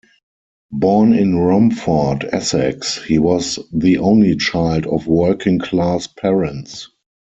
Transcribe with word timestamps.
Born 0.71 1.13
in 1.13 1.37
Romford, 1.37 2.27
Essex, 2.33 3.03
he 3.03 3.19
was 3.19 3.59
the 3.71 3.99
only 3.99 4.35
child 4.35 4.87
of 4.87 5.05
working-class 5.05 6.07
parents. 6.07 6.89